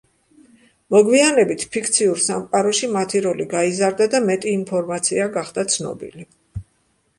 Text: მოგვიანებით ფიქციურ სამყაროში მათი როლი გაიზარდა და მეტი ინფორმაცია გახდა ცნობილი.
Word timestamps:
მოგვიანებით 0.95 1.65
ფიქციურ 1.75 2.21
სამყაროში 2.29 2.89
მათი 2.97 3.23
როლი 3.27 3.47
გაიზარდა 3.53 4.09
და 4.17 4.23
მეტი 4.33 4.53
ინფორმაცია 4.57 5.31
გახდა 5.39 5.69
ცნობილი. 5.77 6.29